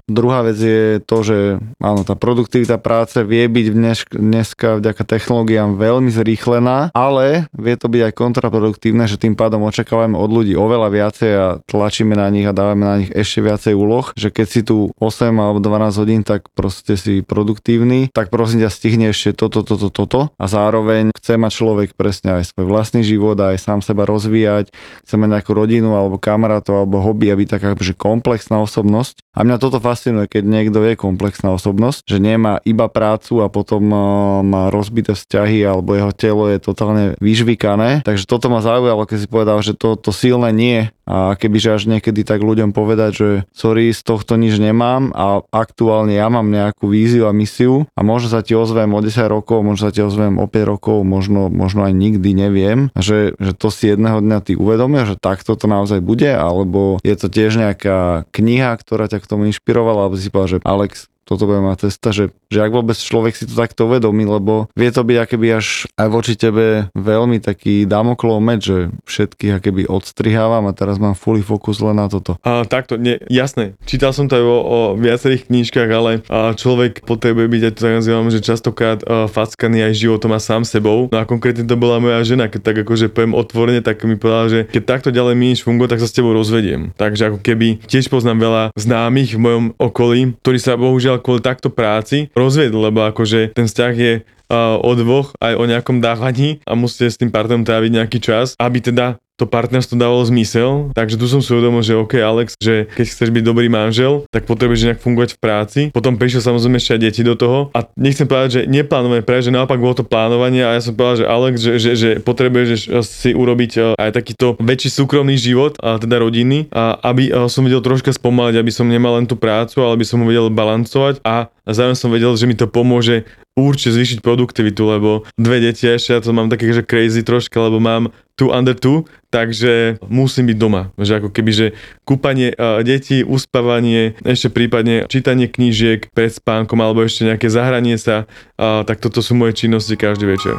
[0.06, 1.38] druhá vec je to, že
[1.82, 7.90] áno, tá produktivita práce vie byť dnes, dneska vďaka technológiám veľmi zrýchlená, ale vie to
[7.90, 12.46] byť aj kontraproduktívne, že tým pádom očakávame od ľudí oveľa viacej a tlačíme na nich
[12.46, 16.22] a dávame na nich ešte viacej úloh, že keď si tu 8 alebo 12 hodín,
[16.22, 21.08] tak proste si produktívny, tak prosím ťa stihne ešte toto toto, toto, toto a zároveň
[21.16, 24.68] chce mať človek presne aj svoj vlastný život, aj sám seba rozvíjať,
[25.08, 29.24] chce mať nejakú rodinu alebo kamarátov alebo hobby, aby taká že komplexná osobnosť.
[29.34, 33.82] A mňa toto fascinuje, keď niekto je komplexná osobnosť, že nemá iba prácu a potom
[33.90, 34.00] uh,
[34.44, 38.04] má rozbité vzťahy alebo jeho telo je totálne vyžvikané.
[38.06, 41.82] Takže toto ma zaujalo, keď si povedal, že to, to silné nie a kebyže až
[41.88, 46.88] niekedy tak ľuďom povedať, že sorry, z tohto nič nemám a aktuálne ja mám nejakú
[46.88, 50.40] víziu a misiu a možno sa ti ozvem o 10 rokov, možno sa ti ozvem
[50.40, 54.52] o 5 rokov, možno, možno aj nikdy, neviem, že, že to si jedného dňa ty
[54.56, 59.28] uvedomia, že takto to naozaj bude, alebo je to tiež nejaká kniha, ktorá ťa k
[59.28, 62.94] tomu inšpirovala, alebo si povedal, že Alex, toto bude má cesta, že, že ak vôbec
[62.94, 67.40] človek si to takto uvedomí, lebo vie to byť akéby až aj voči tebe veľmi
[67.42, 72.36] taký damoklov meč, že všetkých akéby odstrihávam a teraz mám fully fokus len na toto.
[72.46, 73.74] A takto, nie, jasné.
[73.88, 77.80] Čítal som to aj o, o viacerých knížkach, ale a človek potrebuje byť, aj to
[77.80, 81.10] tak nazývam, že častokrát a, fackaný aj životom a sám sebou.
[81.10, 84.46] No a konkrétne to bola moja žena, keď tak akože poviem otvorene, tak mi povedala,
[84.52, 86.92] že keď takto ďalej mi fungovať, tak sa s tebou rozvediem.
[86.98, 91.70] Takže ako keby tiež poznám veľa známych v mojom okolí, ktorí sa bohužiaľ kvôli takto
[91.70, 94.14] práci rozvedli, lebo akože ten vzťah je
[94.54, 98.78] o dvoch aj o nejakom dávaní a musíte s tým partnerom tráviť nejaký čas, aby
[98.84, 103.06] teda to partnerstvo dávalo zmysel, takže tu som si uvedomil, že OK Alex, že keď
[103.10, 105.80] chceš byť dobrý manžel, tak potrebuješ nejak fungovať v práci.
[105.90, 107.74] Potom prišiel samozrejme ešte aj deti do toho.
[107.74, 111.16] A nechcem povedať, že neplánované pre, že naopak bolo to plánovanie a ja som povedal,
[111.18, 115.98] že Alex, že, že, že potrebuješ si urobiť e, aj takýto väčší súkromný život, a
[115.98, 119.82] teda rodiny, a aby e, som vedel troška spomaliť, aby som nemal len tú prácu,
[119.82, 121.18] ale aby som ho vedel balancovať.
[121.26, 126.10] A zároveň som vedel, že mi to pomôže určite zvýšiť produktivitu, lebo dve deti ešte,
[126.10, 130.58] ja to mám také, že crazy troška, lebo mám two under two, takže musím byť
[130.58, 130.90] doma.
[130.98, 131.66] Že ako keby, že
[132.02, 132.50] kúpanie
[132.82, 138.26] detí, uspávanie, ešte prípadne čítanie knížiek pred spánkom alebo ešte nejaké zahranie sa,
[138.58, 140.58] tak toto sú moje činnosti každý večer.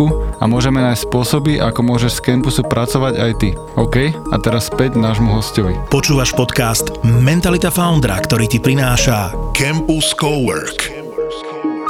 [0.00, 3.50] hlavičku a môžeme nájsť spôsoby, ako môžeš z campusu pracovať aj ty.
[3.76, 3.96] OK?
[4.32, 5.76] A teraz späť nášmu hostovi.
[5.92, 10.96] Počúvaš podcast Mentalita Foundra, ktorý ti prináša Campus Cowork.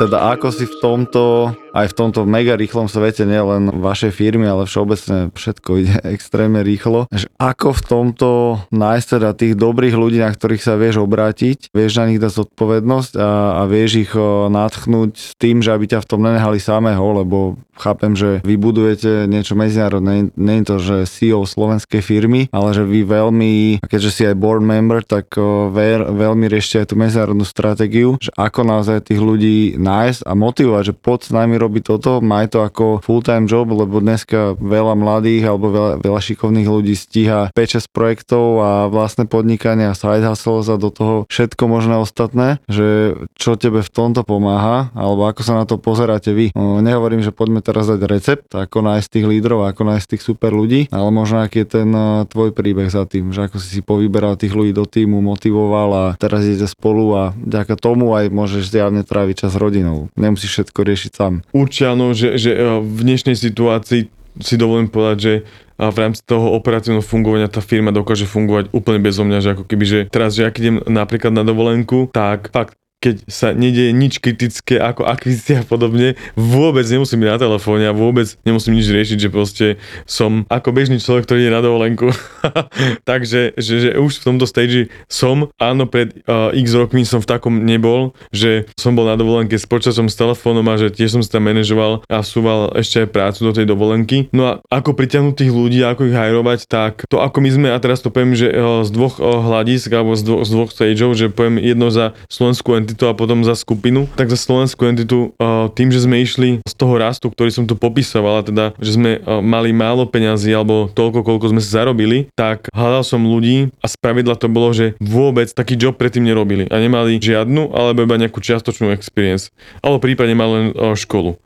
[0.00, 4.66] Teda ako si v tomto aj v tomto mega rýchlom svete, nielen vašej firmy, ale
[4.66, 7.06] všeobecne všetko ide extrémne rýchlo.
[7.10, 8.28] Že ako v tomto
[8.74, 13.12] nájsť teda tých dobrých ľudí, na ktorých sa vieš obrátiť, vieš na nich dať zodpovednosť
[13.18, 13.30] a,
[13.60, 14.12] a vieš ich
[14.50, 19.24] natchnúť s tým, že aby ťa v tom nenehali samého, lebo chápem, že vy budujete
[19.24, 24.22] niečo medzinárodné, nie je to, že CEO slovenskej firmy, ale že vy veľmi, keďže si
[24.28, 25.32] aj board member, tak
[25.72, 30.92] ver, veľmi riešte aj tú medzinárodnú stratégiu, že ako naozaj tých ľudí nájsť a motivovať,
[30.92, 35.44] že pod s nami robiť toto, maj to ako full-time job, lebo dneska veľa mladých
[35.52, 40.76] alebo veľa, veľa šikovných ľudí stíha 5-6 projektov a vlastné podnikanie a side hustle a
[40.80, 45.64] do toho všetko možné ostatné, že čo tebe v tomto pomáha, alebo ako sa na
[45.68, 46.52] to pozeráte vy.
[46.56, 50.50] No, nehovorím, že poďme teraz dať recept, ako nájsť tých lídrov, ako nájsť tých super
[50.56, 53.80] ľudí, ale možno aký je ten uh, tvoj príbeh za tým, že ako si si
[53.84, 58.70] povyberal tých ľudí do týmu, motivoval a teraz idete spolu a vďaka tomu aj môžeš
[58.70, 60.08] zjavne tráviť čas s rodinou.
[60.14, 61.34] Nemusíš všetko riešiť sám.
[61.50, 65.34] Určite áno, že, že e, v dnešnej situácii si dovolím povedať, že
[65.80, 69.84] v rámci toho operatívneho fungovania tá firma dokáže fungovať úplne bezo mňa, že ako keby,
[69.88, 74.76] že teraz, že ak idem napríklad na dovolenku, tak fakt keď sa nedieje nič kritické
[74.76, 79.32] ako akvizícia a podobne, vôbec nemusím byť na telefóne a vôbec nemusím nič riešiť, že
[79.32, 79.66] proste
[80.04, 82.12] som ako bežný človek, ktorý je na dovolenku.
[83.10, 87.30] Takže že, že už v tomto stage som, áno, pred uh, x rokmi som v
[87.32, 91.22] takom nebol, že som bol na dovolenke s počasom s telefónom a že tiež som
[91.24, 94.28] si tam manažoval a súval ešte aj prácu do tej dovolenky.
[94.36, 97.80] No a ako priťahnuť tých ľudí, ako ich hajrovať, tak to ako my sme, a
[97.80, 101.16] teraz to poviem, že uh, z dvoch uh, hľadisk alebo z, dvo- z dvoch stageov,
[101.16, 105.30] že poviem jedno za slovenskú entitu a potom za skupinu, tak za slovenskú entitu
[105.78, 109.70] tým, že sme išli z toho rastu, ktorý som tu popisoval, teda, že sme mali
[109.70, 114.50] málo peňazí alebo toľko, koľko sme si zarobili, tak hľadal som ľudí a spravidla to
[114.50, 119.54] bolo, že vôbec taký job predtým nerobili a nemali žiadnu alebo iba nejakú čiastočnú experience.
[119.78, 120.66] Alebo prípadne mali len
[120.98, 121.38] školu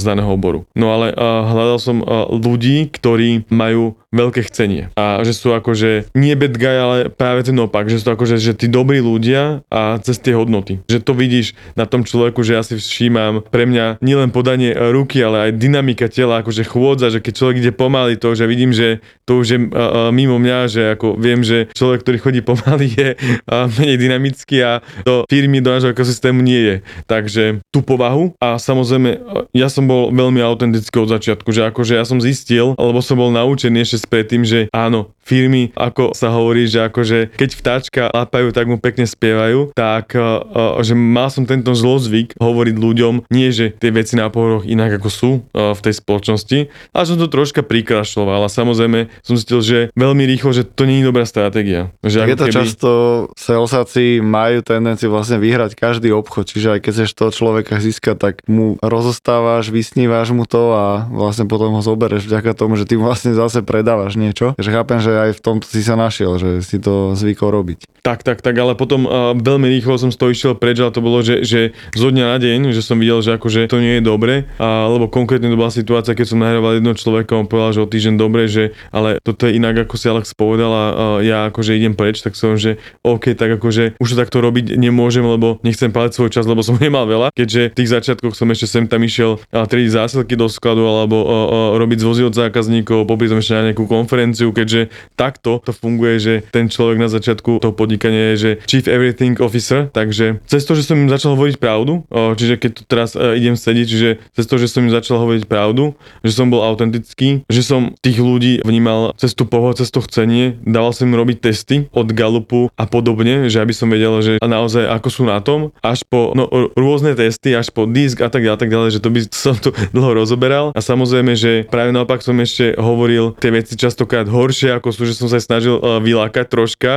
[0.00, 0.64] z daného oboru.
[0.72, 2.00] No ale hľadal som
[2.32, 4.92] ľudí, ktorí majú veľké chcenie.
[4.94, 8.52] A že sú akože nie bad guy, ale práve ten opak, že sú akože že
[8.52, 10.84] tí dobrí ľudia a cez tie hodnoty.
[10.86, 15.24] Že to vidíš na tom človeku, že ja si všímam pre mňa nielen podanie ruky,
[15.24, 19.00] ale aj dynamika tela, akože chôdza, že keď človek ide pomaly, to že vidím, že
[19.24, 23.08] to už je uh, mimo mňa, že ako viem, že človek, ktorý chodí pomaly je
[23.16, 26.76] uh, menej dynamický a do firmy, do nášho ekosystému nie je.
[27.08, 29.20] Takže tú povahu a samozrejme
[29.56, 33.32] ja som bol veľmi autentický od začiatku, že akože ja som zistil, alebo som bol
[33.32, 38.66] naučený ešte predtým, že áno, firmy, ako sa hovorí, že akože keď vtáčka lapajú, tak
[38.66, 43.74] mu pekne spievajú, tak uh, uh, že mal som tento zlozvyk hovoriť ľuďom, nie že
[43.76, 46.58] tie veci na pohoroch inak ako sú uh, v tej spoločnosti,
[46.90, 51.04] ale som to troška prikrašľoval a samozrejme som zistil, že veľmi rýchlo, že to nie
[51.04, 51.92] je dobrá stratégia.
[52.02, 52.54] Že je to keby...
[52.54, 52.90] často,
[53.36, 58.34] salesáci majú tendenciu vlastne vyhrať každý obchod, čiže aj keď chceš toho človeka získať, tak
[58.48, 63.36] mu rozostávaš, vysnívaš mu to a vlastne potom ho zobereš vďaka tomu, že ty vlastne
[63.36, 64.56] zase predávaš niečo.
[64.56, 67.84] Takže chápem, že aj v tom si sa našiel, že si to zvykol robiť.
[68.02, 70.98] Tak, tak, tak, ale potom uh, veľmi rýchlo som z toho išiel preč, ale to
[70.98, 74.02] bolo, že, že zo dňa na deň, že som videl, že akože to nie je
[74.02, 77.80] dobre, a, lebo konkrétne to bola situácia, keď som nahrával jedno človeka, on povedal, že
[77.84, 81.46] o týždeň dobre, že ale toto je inak, ako si Alex povedal a uh, ja
[81.46, 85.62] akože idem preč, tak som, že OK, tak akože už to takto robiť nemôžem, lebo
[85.62, 88.90] nechcem paliť svoj čas, lebo som nemal veľa, keďže v tých začiatkoch som ešte sem
[88.90, 93.30] tam išiel uh, triediť zásilky do skladu alebo uh, uh, robiť zvozy od zákazníkov, popri
[93.30, 98.34] ešte na nejakú konferenciu, keďže takto to funguje, že ten človek na začiatku toho podnikania
[98.34, 102.54] je, že Chief Everything Officer, takže cez to, že som im začal hovoriť pravdu, čiže
[102.56, 105.92] keď tu teraz e, idem sedieť, čiže cez to, že som im začal hovoriť pravdu,
[106.24, 110.56] že som bol autentický, že som tých ľudí vnímal cez tú pohodu, cez to chcenie,
[110.64, 114.88] dával som im robiť testy od Galupu a podobne, že aby som vedel, že naozaj
[114.88, 118.60] ako sú na tom, až po no, rôzne testy, až po disk a tak ďalej,
[118.62, 120.70] tak ďalej, že to by som tu dlho rozoberal.
[120.72, 125.16] A samozrejme, že práve naopak som ešte hovoril tie veci častokrát horšie, ako sú, že
[125.16, 126.92] som sa snažil e, vylákať troška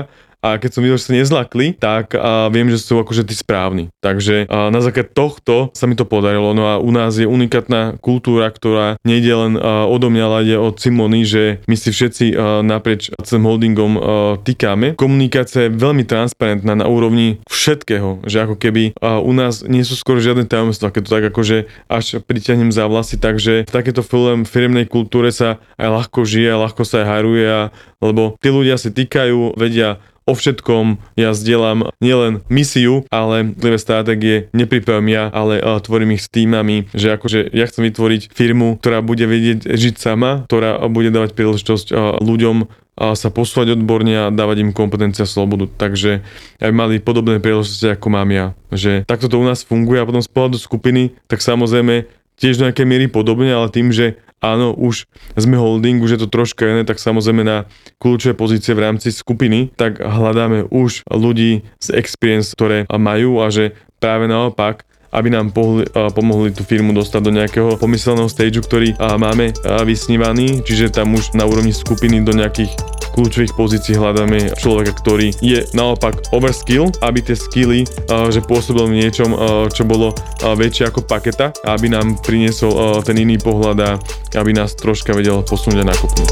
[0.46, 3.90] a keď som videl, že sa nezlakli, tak a viem, že sú akože tí správni.
[4.06, 6.54] Takže a na základe tohto sa mi to podarilo.
[6.54, 10.58] No a u nás je unikátna kultúra, ktorá nejde len a, odo mňa, ale ide
[10.62, 14.02] od Simony, že my si všetci a, naprieč celým holdingom a,
[14.46, 14.94] týkame.
[14.94, 19.98] Komunikácia je veľmi transparentná na úrovni všetkého, že ako keby a, u nás nie sú
[19.98, 21.58] skoro žiadne tajomstvá, keď to tak akože
[21.90, 24.06] až priťahnem za vlasy, takže v takéto
[24.46, 27.62] firmnej kultúre sa aj ľahko žije, ľahko sa aj haruje, a,
[28.04, 30.98] lebo tí ľudia si týkajú, vedia o všetkom.
[31.16, 36.90] Ja zdieľam nielen misiu, ale dve stratégie nepripravím ja, ale uh, tvorím ich s týmami,
[36.92, 41.88] že akože ja chcem vytvoriť firmu, ktorá bude vedieť žiť sama, ktorá bude dávať príležitosť
[41.94, 45.68] uh, ľuďom a sa posúvať odborne a dávať im kompetencia a slobodu.
[45.68, 46.24] Takže
[46.64, 48.56] aj mali podobné príležitosti, ako mám ja.
[48.72, 52.08] Že takto to u nás funguje a potom z pohľadu skupiny, tak samozrejme
[52.40, 54.20] tiež do nejakej miery podobne, ale tým, že
[54.54, 57.66] áno, už sme holding, už je to troška iné, tak samozrejme na
[57.98, 63.74] kľúčové pozície v rámci skupiny, tak hľadáme už ľudí z experience, ktoré majú a že
[63.98, 69.56] práve naopak aby nám pohli, pomohli tú firmu dostať do nejakého pomyselného stageu, ktorý máme
[69.88, 72.76] vysnívaný, čiže tam už na úrovni skupiny do nejakých
[73.16, 79.32] kľúčových pozícií hľadáme človeka, ktorý je naopak overskill, aby tie skilly, že pôsobil v niečom,
[79.72, 80.12] čo bolo
[80.44, 83.92] väčšie ako paketa, aby nám priniesol ten iný pohľad a
[84.36, 86.32] aby nás troška vedel posunúť a nakopnúť.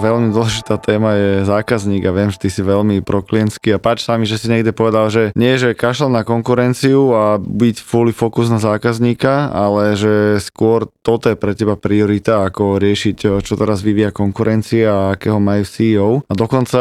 [0.00, 4.20] Veľmi dôležitá téma je zákazník a viem, že ty si veľmi proklientský a páči sa
[4.20, 8.52] mi, že si niekde povedal, že nie, že kašľal na konkurenciu a byť fully fokus
[8.52, 14.12] na zákazníka, ale že skôr toto je pre teba priorita, ako riešiť, čo teraz vyvíja
[14.12, 16.10] konkurencia a akého majú CEO.
[16.28, 16.80] A dokonca,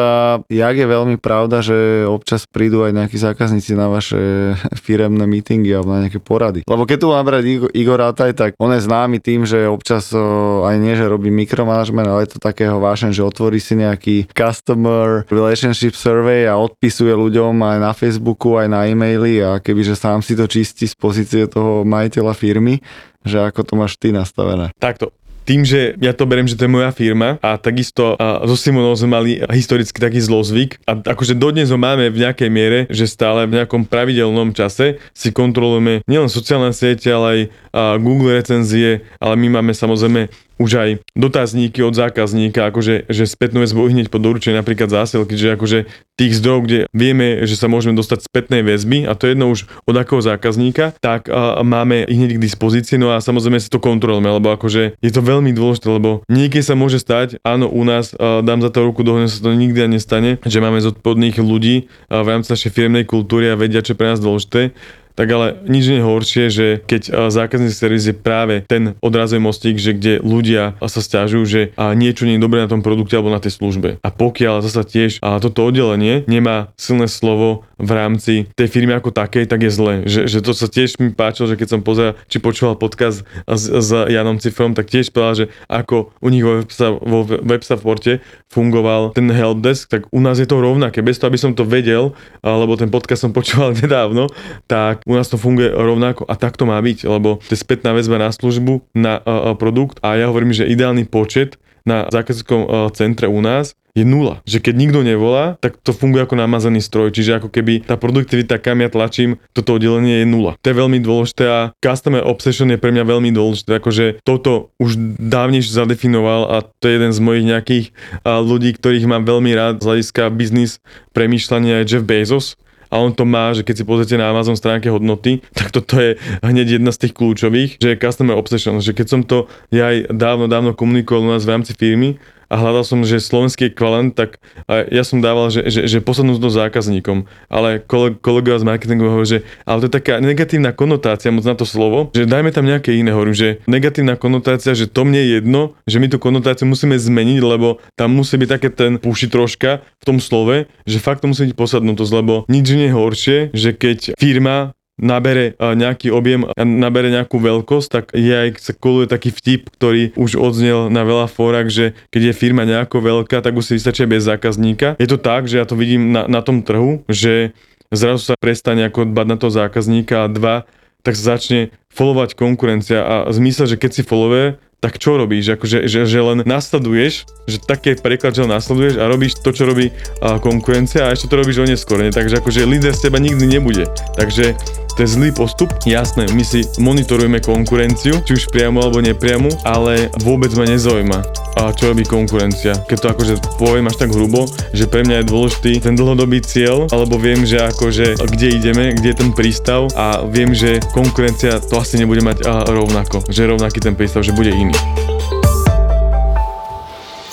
[0.51, 4.19] jak je veľmi pravda, že občas prídu aj nejakí zákazníci na vaše
[4.85, 6.67] firemné meetingy alebo na nejaké porady.
[6.67, 10.75] Lebo keď tu mám brať Igor Rataj, tak on je známy tým, že občas aj
[10.81, 15.93] nie, že robí mikromanagement, ale je to takého vášen že otvorí si nejaký customer relationship
[15.93, 20.49] survey a odpisuje ľuďom aj na Facebooku, aj na e-maily a kebyže sám si to
[20.49, 22.81] čistí z pozície toho majiteľa firmy,
[23.21, 24.73] že ako to máš ty nastavené.
[24.81, 25.13] Takto,
[25.49, 28.93] tým, že ja to beriem, že to je moja firma a takisto a so Simonou
[28.93, 33.49] sme mali historicky taký zlozvyk a akože dodnes ho máme v nejakej miere, že stále
[33.49, 39.57] v nejakom pravidelnom čase si kontrolujeme nielen sociálne siete, ale aj Google recenzie, ale my
[39.57, 44.91] máme samozrejme už aj dotazníky od zákazníka, akože že spätnú väzbu hneď po doručení napríklad
[44.91, 45.87] zásielky, že akože
[46.19, 49.71] tých zdrojov, kde vieme, že sa môžeme dostať spätnej väzby a to je jedno už
[49.87, 54.27] od akého zákazníka, tak uh, máme hneď k dispozícii, no a samozrejme si to kontrolujeme,
[54.27, 58.43] lebo akože je to veľmi dôležité, lebo niekedy sa môže stať, áno, u nás uh,
[58.43, 62.27] dám za to ruku do sa to nikdy nestane, že máme zodpovedných ľudí uh, v
[62.35, 64.75] rámci našej firmnej kultúry a vedia, čo pre nás dôležité,
[65.19, 69.91] tak ale nič nie horšie, že keď zákazný servis je práve ten odrazový mostík, že
[69.91, 73.59] kde ľudia sa stiažujú, že niečo nie je dobré na tom produkte alebo na tej
[73.59, 73.99] službe.
[73.99, 79.47] A pokiaľ zasa tiež toto oddelenie nemá silné slovo v rámci tej firmy ako takej,
[79.47, 79.93] tak je zle.
[80.07, 83.63] Že, že to sa tiež mi páčilo, že keď som pozeral, či počúval podcast s,
[83.67, 86.63] s Janom Cifrom, tak tiež povedal, že ako u nich vo,
[87.03, 90.99] vo web supporte fungoval ten helpdesk, tak u nás je to rovnaké.
[90.99, 94.27] Bez toho, aby som to vedel, lebo ten podcast som počúval nedávno,
[94.67, 97.97] tak u nás to funguje rovnako a tak to má byť, lebo to je spätná
[97.97, 102.69] väzba na službu, na uh, produkt a ja hovorím, že ideálny počet na zákazníckom uh,
[102.93, 104.39] centre u nás je nula.
[104.45, 107.09] Že keď nikto nevolá, tak to funguje ako namazaný stroj.
[107.09, 110.55] Čiže ako keby tá produktivita, kam ja tlačím, toto oddelenie je nula.
[110.61, 113.81] To je veľmi dôležité a customer obsession je pre mňa veľmi dôležité.
[113.81, 117.85] Akože toto už dávnejšie zadefinoval a to je jeden z mojich nejakých
[118.23, 120.79] ľudí, ktorých mám veľmi rád z hľadiska biznis
[121.11, 122.55] premýšľania je Jeff Bezos
[122.89, 126.17] a on to má, že keď si pozrite na Amazon stránke hodnoty, tak toto je
[126.41, 130.09] hneď jedna z tých kľúčových, že je customer obsession, že keď som to ja aj
[130.13, 132.17] dávno, dávno komunikoval u nás v rámci firmy,
[132.49, 136.49] a hľadal som, že slovenský ekvivalent, tak ja som dával, že, že, že posadnú to
[136.49, 137.29] zákazníkom.
[137.47, 137.79] Ale
[138.19, 139.39] kolegovia z marketingu hovorí, že
[139.69, 143.13] ale to je taká negatívna konotácia moc na to slovo, že dajme tam nejaké iné.
[143.13, 147.39] Hovorím, že negatívna konotácia, že to mne je jedno, že my tú konotáciu musíme zmeniť,
[147.45, 151.45] lebo tam musí byť také ten púši troška v tom slove, že fakt to musí
[151.45, 157.09] byť posadnutosť, lebo nič nie je horšie, že keď firma nabere nejaký objem a nabere
[157.09, 161.71] nejakú veľkosť, tak je aj sa koluje taký vtip, ktorý už odznel na veľa fórach,
[161.71, 164.99] že keď je firma nejako veľká, tak už si vystačia bez zákazníka.
[164.99, 167.55] Je to tak, že ja to vidím na, na tom trhu, že
[167.89, 170.55] zrazu sa prestane ako dbať na toho zákazníka a dva,
[171.01, 175.59] tak sa začne followovať konkurencia a zmysel, že keď si followuje, tak čo robíš?
[175.59, 179.67] Akože, že, že len nasleduješ, že také preklad, že len nasleduješ a robíš to, čo
[179.67, 179.91] robí
[180.39, 181.99] konkurencia a ešte to robíš o neskôr.
[181.99, 182.15] Ne?
[182.15, 183.91] Takže akože líder z teba nikdy nebude.
[184.15, 184.55] Takže
[184.99, 185.71] to je zlý postup.
[185.87, 191.23] Jasné, my si monitorujeme konkurenciu, či už priamo alebo nepriamu, ale vôbec ma nezaujíma,
[191.55, 192.75] a čo robí konkurencia.
[192.83, 194.43] Keď to akože poviem až tak hrubo,
[194.75, 199.15] že pre mňa je dôležitý ten dlhodobý cieľ, alebo viem, že akože kde ideme, kde
[199.15, 203.95] je ten prístav a viem, že konkurencia to asi nebude mať rovnako, že rovnaký ten
[203.95, 204.75] prístav, že bude iný.